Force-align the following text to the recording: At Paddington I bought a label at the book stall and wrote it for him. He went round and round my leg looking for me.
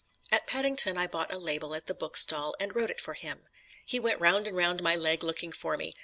At 0.31 0.47
Paddington 0.47 0.97
I 0.97 1.05
bought 1.05 1.31
a 1.31 1.37
label 1.37 1.75
at 1.75 1.85
the 1.85 1.93
book 1.93 2.17
stall 2.17 2.55
and 2.59 2.75
wrote 2.75 2.89
it 2.89 2.99
for 2.99 3.13
him. 3.13 3.43
He 3.85 3.99
went 3.99 4.19
round 4.19 4.47
and 4.47 4.57
round 4.57 4.81
my 4.81 4.95
leg 4.95 5.21
looking 5.21 5.51
for 5.51 5.77
me. 5.77 5.93